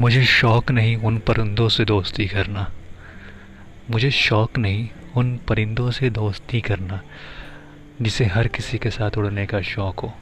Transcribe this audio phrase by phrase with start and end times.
[0.00, 2.72] मुझे शौक नहीं उन परिंदों से दोस्ती करना।
[3.90, 7.00] मुझे शौक नहीं उन परिंदों से दोस्ती करना,
[8.02, 10.12] जिसे हर किसी के साथ उड़ने का शौक हो।